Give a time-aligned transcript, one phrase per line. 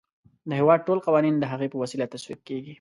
[0.49, 2.69] د هیواد ټول قوانین د هغې په وسیله تصویب کیږي.